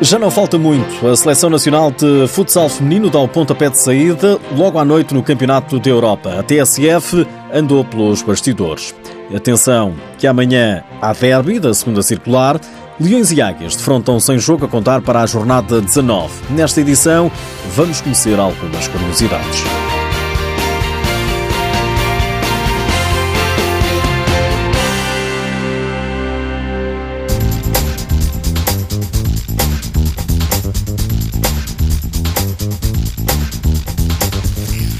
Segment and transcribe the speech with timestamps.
[0.00, 1.06] Já não falta muito.
[1.08, 5.22] A Seleção Nacional de Futsal Feminino dá o pontapé de saída logo à noite no
[5.22, 6.38] Campeonato da Europa.
[6.38, 8.94] A TSF andou pelos bastidores.
[9.34, 12.60] Atenção, que amanhã há derby da segunda circular.
[13.00, 16.30] Leões e Águias defrontam sem jogo a contar para a jornada 19.
[16.50, 17.30] Nesta edição,
[17.74, 19.64] vamos conhecer algumas curiosidades.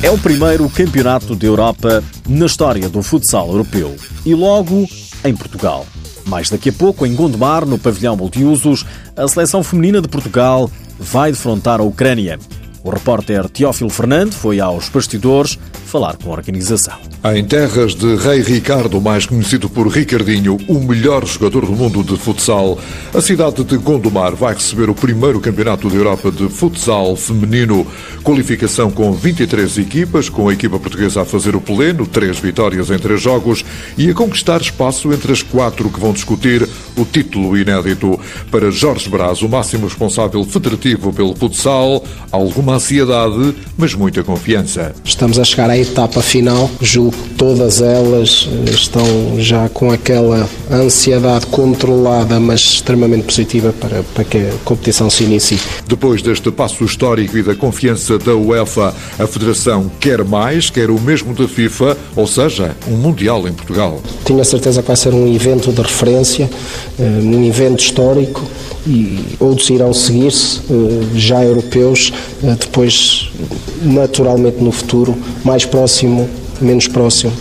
[0.00, 4.88] É o primeiro campeonato da Europa na história do futsal europeu e logo
[5.24, 5.84] em Portugal.
[6.24, 10.70] Mais daqui a pouco, em Gondomar, no pavilhão multiusos, a seleção feminina de Portugal
[11.00, 12.38] vai defrontar a Ucrânia.
[12.84, 16.94] O repórter Teófilo Fernando foi aos bastidores falar com a organização.
[17.34, 22.16] Em terras de Rei Ricardo, mais conhecido por Ricardinho, o melhor jogador do mundo de
[22.16, 22.78] futsal,
[23.14, 27.86] a cidade de Gondomar vai receber o primeiro campeonato da Europa de futsal feminino.
[28.22, 32.98] Qualificação com 23 equipas, com a equipa portuguesa a fazer o pleno, três vitórias em
[32.98, 33.64] três jogos
[33.96, 38.20] e a conquistar espaço entre as quatro que vão discutir o título inédito.
[38.50, 44.94] Para Jorge Braz, o máximo responsável federativo pelo futsal, alguma ansiedade, mas muita confiança.
[45.04, 49.04] Estamos a chegar à etapa final, julgo que todas elas eh, estão
[49.38, 55.58] já com aquela ansiedade controlada, mas extremamente positiva para, para que a competição se inicie.
[55.86, 61.00] Depois deste passo histórico e da confiança da UEFA, a Federação quer mais, quer o
[61.00, 64.00] mesmo da FIFA, ou seja, um Mundial em Portugal.
[64.24, 66.50] Tenho a certeza que vai ser um evento de referência,
[66.98, 68.42] eh, um evento histórico
[68.86, 72.12] e outros irão seguir-se, eh, já europeus,
[72.58, 73.30] depois
[73.82, 76.28] naturalmente no futuro, mais próximo,
[76.60, 77.32] menos próximo,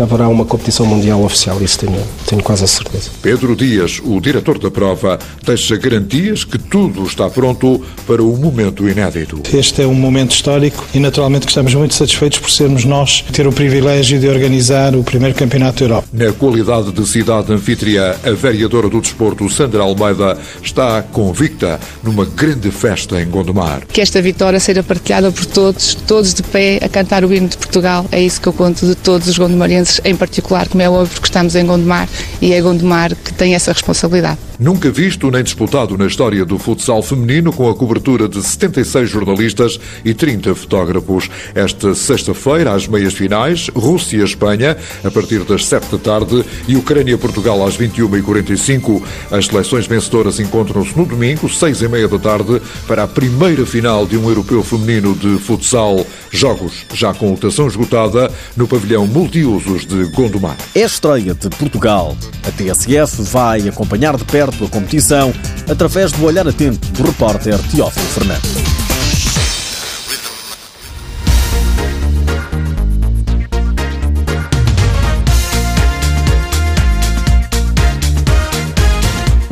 [0.00, 3.10] haverá uma competição mundial oficial, isso tenho, tenho quase a certeza.
[3.22, 8.88] Pedro Dias, o diretor da prova, deixa garantias que tudo está pronto para o momento
[8.88, 9.42] inédito.
[9.52, 13.46] Este é um momento histórico e naturalmente que estamos muito satisfeitos por sermos nós ter
[13.46, 16.08] o privilégio de organizar o primeiro campeonato da Europa.
[16.12, 22.70] Na qualidade de cidade anfitriã, a vereadora do desporto, Sandra Almeida, está convicta numa grande
[22.70, 23.86] festa em Gondomar.
[23.86, 27.56] Que esta vitória seja partilhada por todos, todos de pé a cantar o hino de
[27.56, 28.06] Portugal.
[28.10, 31.26] É isso que eu conto de todos os gondomarianos em particular, como é óbvio, porque
[31.26, 32.08] estamos em Gondomar
[32.40, 34.38] e é Gondomar que tem essa responsabilidade.
[34.58, 39.78] Nunca visto nem disputado na história do futsal feminino, com a cobertura de 76 jornalistas
[40.04, 41.28] e 30 fotógrafos.
[41.54, 47.76] Esta sexta-feira, às meias finais, Rússia-Espanha, a partir das 7 da tarde, e Ucrânia-Portugal às
[47.76, 49.02] 21h45.
[49.30, 54.06] As seleções vencedoras encontram-se no domingo, 6 e meia da tarde, para a primeira final
[54.06, 56.06] de um europeu feminino de futsal.
[56.30, 60.56] Jogos já com lotação esgotada no pavilhão multiusos de Gondomar.
[60.74, 62.16] É a estreia de Portugal.
[62.46, 65.32] A TSF vai acompanhar de perto a competição
[65.68, 68.85] através do olhar atento do repórter Teófilo Fernandes.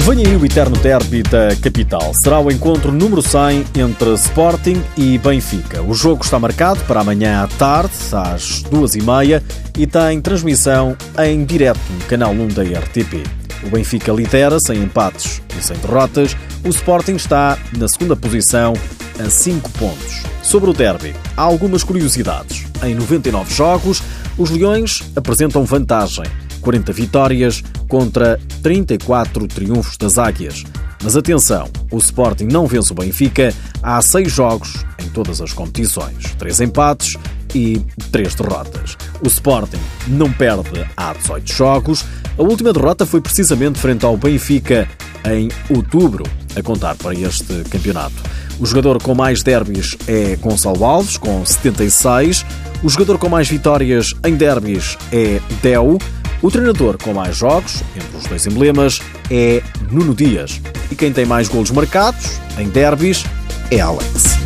[0.07, 2.13] Vem aí o eterno derby da capital.
[2.23, 5.81] Será o encontro número 100 entre Sporting e Benfica.
[5.81, 9.43] O jogo está marcado para amanhã à tarde, às duas e meia,
[9.79, 13.23] e tem transmissão em direto no canal 1 da RTP.
[13.63, 16.37] O Benfica lidera sem empates e sem derrotas.
[16.63, 18.75] O Sporting está na segunda posição
[19.19, 20.23] a 5 pontos.
[20.43, 22.67] Sobre o derby, há algumas curiosidades.
[22.83, 24.03] Em 99 jogos,
[24.37, 26.27] os Leões apresentam vantagem.
[26.65, 30.65] 40 vitórias contra 34 triunfos das Águias.
[31.03, 33.53] Mas atenção, o Sporting não vence o Benfica
[33.83, 36.35] há 6 jogos em todas as competições.
[36.39, 37.17] 3 empates
[37.55, 38.97] e 3 derrotas.
[39.23, 42.05] O Sporting não perde há 18 jogos,
[42.39, 44.89] a última derrota foi precisamente frente ao Benfica
[45.31, 46.25] em outubro,
[46.57, 48.15] a contar para este campeonato.
[48.59, 52.45] O jogador com mais derbys é Gonçalo Alves, com 76.
[52.83, 55.99] O jogador com mais vitórias em derbys é Del.
[56.45, 59.01] O treinador com mais jogos, entre os dois emblemas,
[59.31, 60.61] é Nuno Dias.
[60.93, 63.25] E quem tem mais golos marcados em derbys
[63.71, 64.37] é Alex.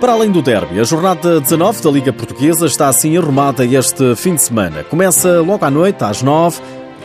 [0.00, 4.36] Para além do derby, a jornada 19 da Liga Portuguesa está assim arrumada este fim
[4.36, 4.84] de semana.
[4.84, 6.60] Começa logo à noite, às 9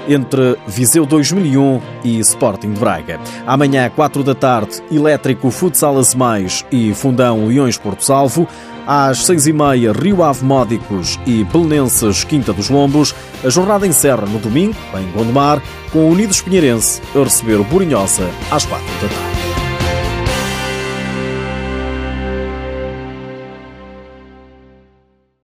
[0.08, 3.20] entre Viseu 2001 e Sporting de Braga.
[3.46, 8.48] Amanhã, 4 da tarde, Elétrico Futsal Mais e Fundão Leões Porto Salvo.
[8.86, 13.16] Às seis e meia, Rio Ave Módicos e Belenenses Quinta dos Lombos.
[13.44, 15.62] A jornada encerra no domingo, em Gondomar,
[15.92, 19.33] com o Unidos Pinheirense a receber o Burinhosa às quatro da tarde.